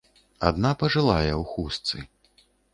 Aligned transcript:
Адна 0.47 0.71
пажылая, 0.81 1.33
у 1.43 1.47
хустцы. 1.53 1.97